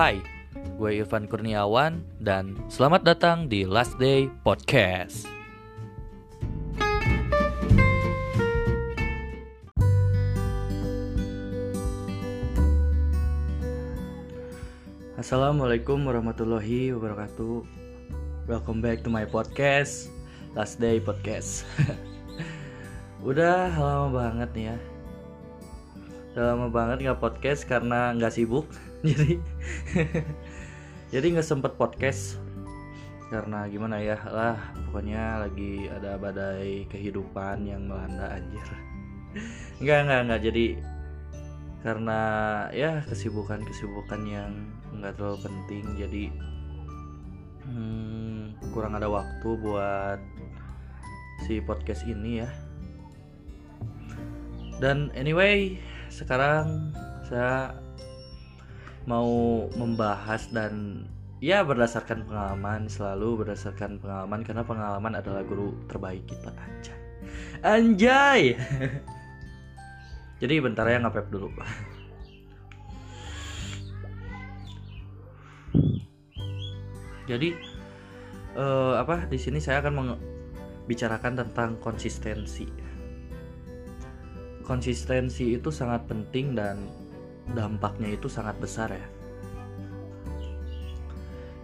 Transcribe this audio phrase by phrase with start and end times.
[0.00, 0.16] Hai,
[0.80, 5.28] gue Irfan Kurniawan dan selamat datang di Last Day Podcast.
[15.20, 17.68] Assalamualaikum warahmatullahi wabarakatuh.
[18.48, 20.08] Welcome back to my podcast,
[20.56, 21.68] Last Day Podcast.
[23.28, 24.76] Udah lama banget nih ya.
[26.32, 28.64] Udah lama banget nggak podcast karena nggak sibuk.
[29.08, 29.40] Jadi
[31.10, 32.38] jadi nggak sempet podcast
[33.32, 38.68] karena gimana ya lah pokoknya lagi ada badai kehidupan yang melanda anjir.
[39.82, 40.66] Nggak nggak nggak jadi
[41.80, 42.20] karena
[42.76, 44.52] ya kesibukan kesibukan yang
[44.92, 46.24] nggak terlalu penting jadi
[47.64, 50.20] hmm, kurang ada waktu buat
[51.48, 52.50] si podcast ini ya.
[54.78, 55.78] Dan anyway
[56.10, 56.94] sekarang
[57.26, 57.74] saya
[59.08, 61.04] mau membahas dan
[61.40, 66.98] ya berdasarkan pengalaman selalu berdasarkan pengalaman karena pengalaman adalah guru terbaik kita anjay.
[67.64, 68.42] Anjay!
[70.40, 71.52] Jadi bentar ya ngapep dulu.
[77.30, 77.54] Jadi
[78.56, 82.66] eh, apa di sini saya akan membicarakan tentang konsistensi.
[84.64, 86.99] Konsistensi itu sangat penting dan
[87.50, 89.06] dampaknya itu sangat besar ya.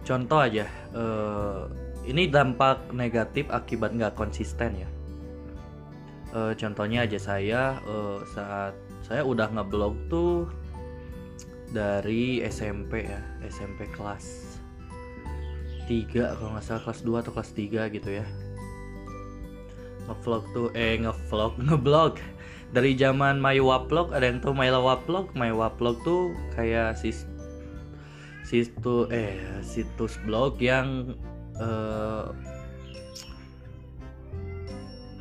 [0.07, 1.61] Contoh aja eh,
[2.07, 4.89] ini dampak negatif akibat nggak konsisten ya.
[6.31, 10.47] Eh, contohnya aja saya eh, saat saya udah ngeblog tuh
[11.71, 14.55] dari SMP ya SMP kelas
[15.87, 18.25] 3 kalau nggak salah kelas 2 atau kelas 3 gitu ya.
[20.07, 22.19] Ngevlog tuh eh ngevlog ngeblog
[22.75, 25.31] dari zaman My Waplog ada yang tahu My Waplog?
[25.37, 27.23] My Waplog tuh kayak sis
[28.47, 31.15] situs eh situs blog yang
[31.59, 32.27] eh,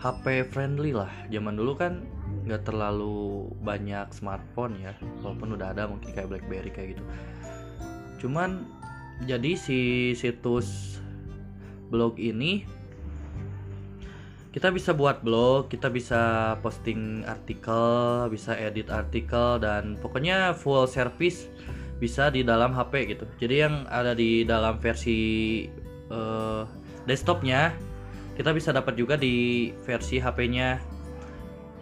[0.03, 1.11] HP friendly lah.
[1.33, 2.07] Zaman dulu kan
[2.47, 4.95] nggak terlalu banyak smartphone ya.
[5.23, 7.05] Walaupun udah ada mungkin kayak BlackBerry kayak gitu.
[8.23, 8.67] Cuman
[9.25, 11.01] jadi si situs
[11.89, 12.67] blog ini
[14.57, 21.53] kita bisa buat blog, kita bisa posting artikel, bisa edit artikel dan pokoknya full service
[22.01, 23.29] bisa di dalam HP gitu.
[23.37, 25.21] Jadi yang ada di dalam versi
[26.09, 26.63] eh,
[27.05, 27.77] desktopnya
[28.41, 30.81] kita bisa dapat juga di versi HP-nya.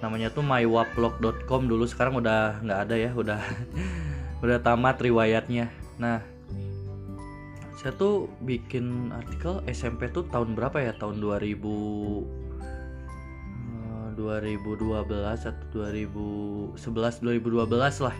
[0.02, 3.38] Namanya tuh mywaplog.com dulu sekarang udah nggak ada ya, udah
[4.42, 5.70] udah tamat riwayatnya.
[6.02, 6.18] Nah,
[7.78, 10.90] saya tuh bikin artikel SMP tuh tahun berapa ya?
[10.98, 12.43] Tahun 2000
[14.16, 15.10] 2012
[15.44, 18.16] atau 2011 2012 lah.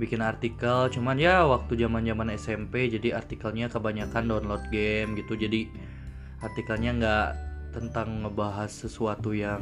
[0.00, 5.36] Bikin artikel cuman ya waktu zaman zaman SMP jadi artikelnya kebanyakan download game gitu.
[5.36, 5.68] Jadi
[6.40, 7.28] artikelnya nggak
[7.76, 9.60] tentang ngebahas sesuatu yang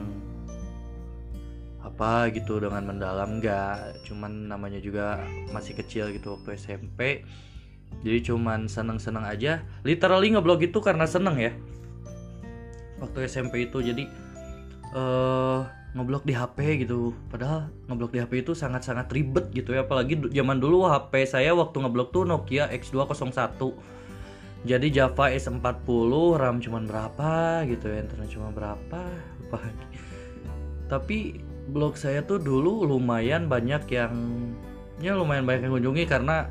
[1.83, 4.05] apa gitu dengan mendalam nggak.
[4.07, 7.23] Cuman namanya juga masih kecil gitu waktu SMP
[8.05, 9.65] jadi cuman seneng-seneng aja.
[9.83, 11.53] Literally ngeblog itu karena seneng ya.
[13.03, 14.07] Waktu SMP itu jadi
[14.93, 15.67] uh,
[15.97, 17.17] ngeblok di HP gitu.
[17.33, 19.85] Padahal ngeblok di HP itu sangat-sangat ribet gitu ya.
[19.85, 23.61] Apalagi zaman dulu HP saya waktu ngeblok tuh Nokia X201
[24.67, 25.87] jadi Java S40
[26.35, 29.07] RAM cuman berapa gitu ya internet cuma berapa
[29.49, 29.65] lupa
[30.93, 31.41] tapi
[31.73, 34.13] blog saya tuh dulu lumayan banyak yang
[35.01, 36.49] ya lumayan banyak yang kunjungi karena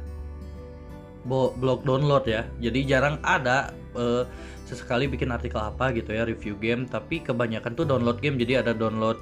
[1.27, 2.47] blog download ya.
[2.61, 4.23] Jadi jarang ada uh,
[4.67, 6.83] sesekali bikin artikel apa gitu ya review game.
[6.83, 8.35] Tapi kebanyakan tuh download game.
[8.35, 9.17] Jadi ada download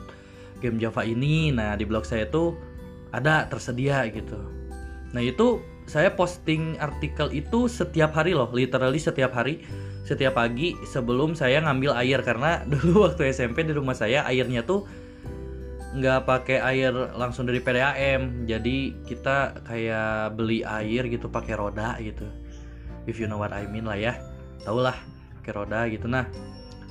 [0.59, 1.53] game Java ini.
[1.53, 2.57] Nah di blog saya tuh
[3.13, 4.41] ada tersedia gitu.
[5.13, 8.49] Nah itu saya posting artikel itu setiap hari loh.
[8.49, 9.61] Literally setiap hari.
[10.05, 12.25] Setiap pagi sebelum saya ngambil air.
[12.25, 14.89] Karena dulu waktu SMP di rumah saya airnya tuh
[15.95, 22.27] nggak pakai air langsung dari PDAM jadi kita kayak beli air gitu pakai roda gitu.
[23.07, 24.19] If you know what I mean lah ya.
[24.65, 25.14] Tau lah
[25.45, 26.09] pakai roda gitu.
[26.09, 26.25] Nah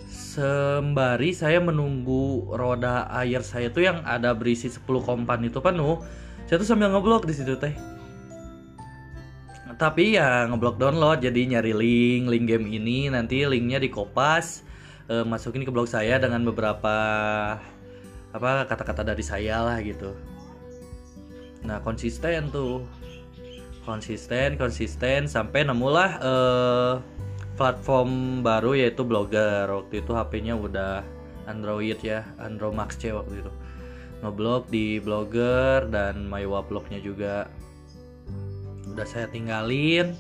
[0.06, 5.98] sembari saya menunggu roda air saya tuh yang ada berisi 10 kompan itu penuh
[6.46, 7.74] saya tuh sambil ngeblok di situ teh.
[9.74, 14.62] Tapi ya ngeblok download jadi nyari link link game ini nanti linknya di kopas
[15.10, 16.94] eh, masukin ke blog saya dengan beberapa
[18.30, 20.14] apa kata-kata dari saya lah gitu.
[21.66, 22.86] Nah konsisten tuh.
[23.84, 26.94] Konsisten konsisten sampai nemulah eh,
[27.54, 29.70] platform baru yaitu blogger.
[29.70, 31.06] Waktu itu HP-nya udah
[31.46, 33.52] Android ya Android Max C waktu itu.
[34.24, 37.46] Ngeblog di blogger dan MyWablognya juga.
[38.90, 40.14] Udah saya tinggalin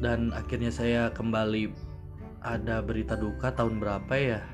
[0.00, 1.72] dan akhirnya saya kembali.
[2.44, 4.44] Ada berita duka tahun berapa ya?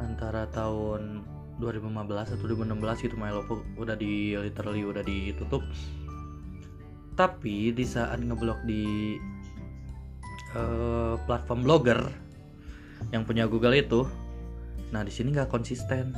[0.00, 1.20] Antara tahun
[1.60, 5.60] 2015 atau 2016 gitu Mylopo udah di literally udah ditutup.
[7.14, 9.14] Tapi di saat ngeblok di
[10.54, 12.00] uh, platform blogger
[13.10, 14.06] yang punya Google itu.
[14.94, 16.14] Nah di sini nggak konsisten.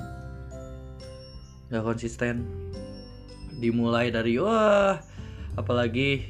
[1.73, 2.45] Nggak konsisten.
[3.57, 5.01] Dimulai dari wah
[5.57, 6.29] apalagi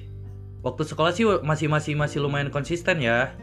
[0.62, 3.34] waktu sekolah sih masih masih masih lumayan konsisten ya.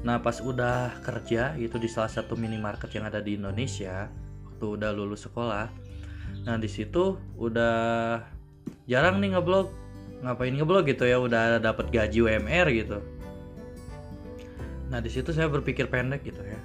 [0.00, 4.08] Nah pas udah kerja itu di salah satu minimarket yang ada di Indonesia
[4.48, 5.68] waktu udah lulus sekolah.
[6.48, 8.24] Nah di situ udah
[8.88, 9.68] jarang nih ngeblog.
[10.20, 11.20] Ngapain ngeblog gitu ya?
[11.20, 13.19] Udah dapat gaji UMR gitu
[14.90, 16.60] nah di situ saya berpikir pendek gitu ya.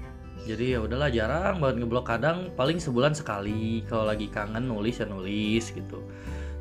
[0.46, 3.82] Jadi ya udahlah jarang banget ngeblog kadang paling sebulan sekali.
[3.90, 6.06] Kalau lagi kangen nulis ya nulis gitu.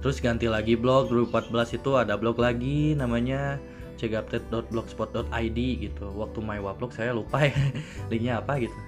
[0.01, 3.61] Terus ganti lagi blog 2014 itu ada blog lagi namanya
[4.01, 6.07] cegupdate.blogspot.id gitu.
[6.17, 7.57] Waktu my wablog saya lupa ya.
[8.13, 8.79] Linknya apa gitu.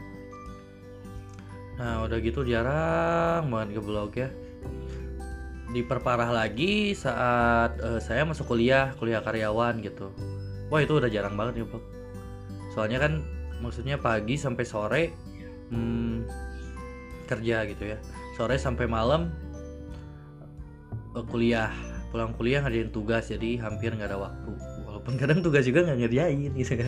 [1.76, 4.32] Nah udah gitu jarang banget ke blog ya.
[5.76, 10.08] Diperparah lagi saat uh, saya masuk kuliah kuliah karyawan gitu.
[10.72, 11.95] Wah itu udah jarang banget ya
[12.76, 13.25] soalnya kan
[13.64, 15.05] maksudnya pagi sampai sore
[15.73, 16.28] hmm,
[17.25, 17.99] kerja gitu ya.
[18.37, 19.32] Sore sampai malam
[21.17, 21.73] uh, kuliah.
[22.12, 24.52] Pulang kuliah ngerjain tugas jadi hampir nggak ada waktu.
[24.84, 26.75] Walaupun kadang tugas juga nggak ngerjain gitu.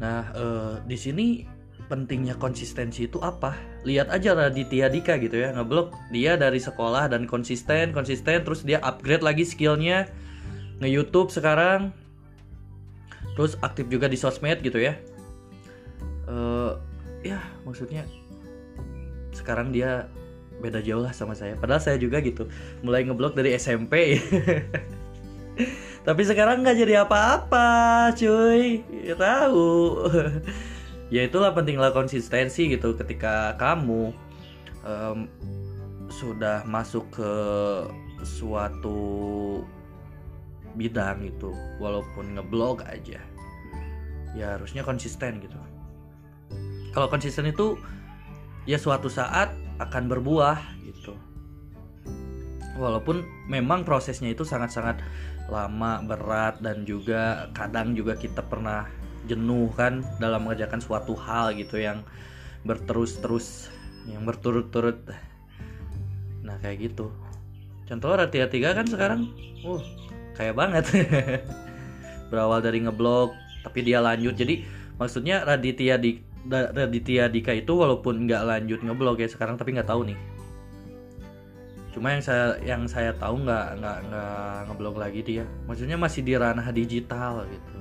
[0.00, 1.44] Nah uh, di sini
[1.92, 3.52] pentingnya konsistensi itu apa?
[3.84, 5.92] Lihat aja Raditya Dika gitu ya ngeblok.
[6.08, 10.08] Dia dari sekolah dan konsisten konsisten terus dia upgrade lagi skillnya.
[10.80, 11.92] Nge YouTube sekarang
[13.40, 15.00] terus aktif juga di sosmed gitu ya.
[16.28, 16.76] Uh,
[17.24, 18.04] ya maksudnya
[19.32, 20.12] sekarang dia
[20.60, 21.56] beda jauh lah sama saya.
[21.56, 22.52] Padahal saya juga gitu
[22.84, 24.20] mulai ngeblok dari SMP
[26.08, 28.84] tapi sekarang nggak jadi apa-apa cuy.
[28.92, 29.72] Ya tahu.
[31.10, 34.14] Ya itulah pentinglah konsistensi gitu ketika kamu
[34.86, 35.26] um,
[36.06, 37.32] sudah masuk ke
[38.22, 39.58] suatu
[40.78, 41.50] bidang itu
[41.82, 43.18] walaupun ngeblog aja
[44.34, 45.58] ya harusnya konsisten gitu.
[46.90, 47.78] Kalau konsisten itu
[48.66, 51.14] ya suatu saat akan berbuah gitu.
[52.78, 55.02] Walaupun memang prosesnya itu sangat-sangat
[55.50, 58.86] lama berat dan juga kadang juga kita pernah
[59.26, 62.06] jenuh kan dalam mengerjakan suatu hal gitu yang
[62.64, 63.68] berterus-terus
[64.08, 64.96] yang berturut-turut.
[66.46, 67.12] Nah kayak gitu.
[67.90, 69.30] Contoh Ratia tiga kan sekarang
[69.66, 69.82] uh
[70.38, 70.84] kayak banget.
[72.30, 74.34] Berawal dari ngeblog tapi dia lanjut.
[74.36, 74.64] Jadi
[74.96, 80.08] maksudnya Raditya di Raditya Dika itu walaupun nggak lanjut ngeblog ya sekarang tapi nggak tahu
[80.08, 80.18] nih.
[81.90, 85.44] Cuma yang saya yang saya tahu nggak nggak nggak ngeblog lagi dia.
[85.68, 87.76] Maksudnya masih di ranah digital gitu.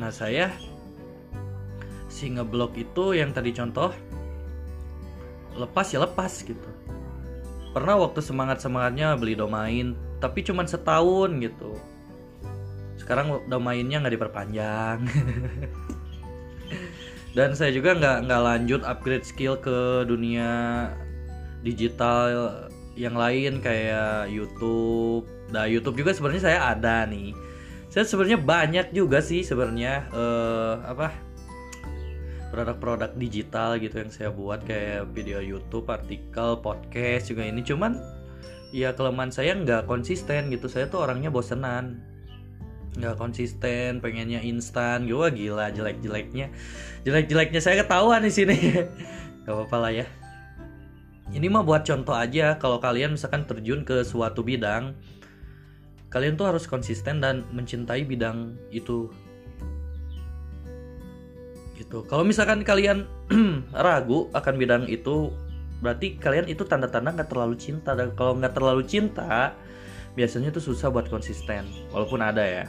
[0.00, 0.50] Nah saya
[2.10, 3.94] si ngeblog itu yang tadi contoh
[5.54, 6.70] lepas ya lepas gitu.
[7.72, 11.78] Pernah waktu semangat semangatnya beli domain tapi cuma setahun gitu
[13.02, 15.02] sekarang domainnya nggak diperpanjang
[17.36, 20.90] dan saya juga nggak nggak lanjut upgrade skill ke dunia
[21.64, 25.24] digital yang lain kayak YouTube.
[25.48, 27.32] Nah YouTube juga sebenarnya saya ada nih.
[27.88, 31.12] Saya sebenarnya banyak juga sih sebenarnya uh, apa
[32.52, 37.64] produk-produk digital gitu yang saya buat kayak video YouTube, artikel, podcast juga ini.
[37.64, 37.96] Cuman
[38.76, 40.68] ya kelemahan saya nggak konsisten gitu.
[40.68, 42.11] Saya tuh orangnya bosenan
[42.96, 45.08] nggak konsisten pengennya instan.
[45.08, 46.52] Gue gila jelek jeleknya
[47.02, 48.56] jelek jeleknya saya ketahuan di sini.
[49.42, 50.06] Gak apa-apa lah ya.
[51.34, 54.94] Ini mah buat contoh aja kalau kalian misalkan terjun ke suatu bidang
[56.12, 59.08] kalian tuh harus konsisten dan mencintai bidang itu.
[61.80, 62.04] Gitu.
[62.04, 63.08] Kalau misalkan kalian
[63.72, 65.32] ragu akan bidang itu
[65.80, 67.96] berarti kalian itu tanda-tanda nggak terlalu cinta.
[67.96, 69.56] Dan kalau nggak terlalu cinta
[70.12, 72.64] biasanya tuh susah buat konsisten walaupun ada ya.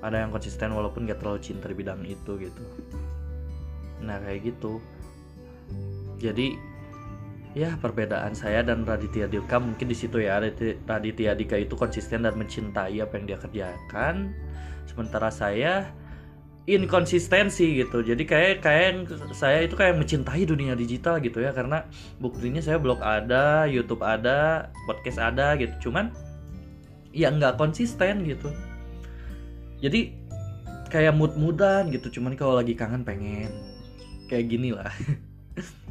[0.00, 2.64] Ada yang konsisten walaupun gak terlalu cinta di bidang itu gitu.
[4.00, 4.80] Nah kayak gitu.
[6.16, 6.56] Jadi
[7.52, 10.40] ya perbedaan saya dan Raditya Dika mungkin di situ ya.
[10.88, 14.32] Raditya Dika itu konsisten dan mencintai apa yang dia kerjakan.
[14.88, 15.92] Sementara saya
[16.64, 18.00] inkonsistensi gitu.
[18.00, 19.04] Jadi kayak kayak
[19.36, 21.52] saya itu kayak mencintai dunia digital gitu ya.
[21.52, 21.84] Karena
[22.16, 25.92] buktinya saya blog ada YouTube ada podcast ada gitu.
[25.92, 26.29] Cuman
[27.10, 28.50] ya nggak konsisten gitu
[29.82, 30.14] jadi
[30.90, 33.50] kayak mood mudan gitu cuman kalau lagi kangen pengen
[34.26, 34.90] kayak gini lah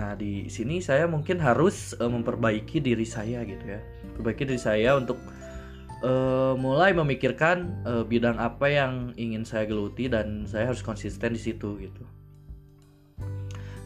[0.00, 3.84] Nah, di sini saya mungkin harus uh, memperbaiki diri saya gitu ya.
[4.16, 5.20] Perbaiki diri saya untuk
[6.00, 11.40] uh, mulai memikirkan uh, bidang apa yang ingin saya geluti dan saya harus konsisten di
[11.44, 12.04] situ gitu.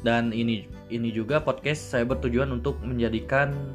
[0.07, 3.75] Dan ini ini juga podcast saya bertujuan untuk menjadikan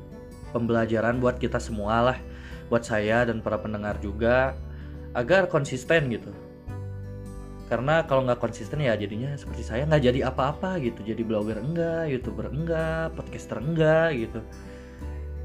[0.55, 2.17] pembelajaran buat kita semua lah,
[2.69, 4.53] buat saya dan para pendengar juga
[5.17, 6.29] agar konsisten gitu.
[7.69, 11.05] Karena kalau nggak konsisten ya jadinya seperti saya nggak jadi apa-apa gitu.
[11.05, 14.41] Jadi blogger enggak youtuber enggak podcaster enggak gitu.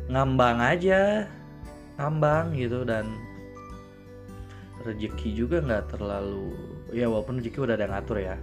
[0.08, 1.28] Ngambang aja
[1.94, 3.06] ngambang gitu dan
[4.82, 6.52] rezeki juga nggak terlalu
[6.90, 8.36] ya walaupun rezeki udah ada ngatur ya.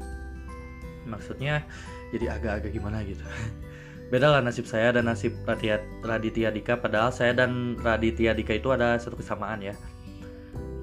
[1.10, 1.66] Maksudnya
[2.14, 3.24] jadi agak-agak gimana gitu
[4.12, 5.32] beda lah nasib saya dan nasib
[6.04, 9.72] Raditya Dika padahal saya dan Raditya Dika itu ada satu kesamaan ya.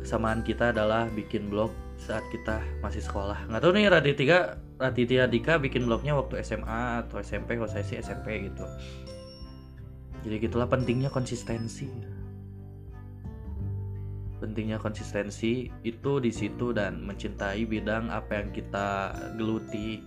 [0.01, 1.69] Kesamaan kita adalah bikin blog
[2.01, 3.37] saat kita masih sekolah.
[3.53, 4.39] Nggak tahu nih Raditya
[4.81, 8.65] Raditya Dika bikin blognya waktu SMA atau SMP kalau saya sih SMP gitu.
[10.25, 11.85] Jadi gitulah pentingnya konsistensi.
[14.41, 20.01] Pentingnya konsistensi itu di situ dan mencintai bidang apa yang kita geluti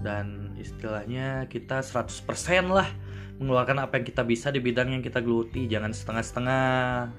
[0.00, 2.88] dan istilahnya kita 100% lah
[3.36, 7.12] mengeluarkan apa yang kita bisa di bidang yang kita geluti jangan setengah-setengah.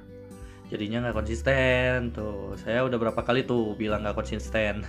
[0.68, 2.12] Jadinya nggak konsisten.
[2.12, 4.84] Tuh saya udah berapa kali tuh bilang nggak konsisten.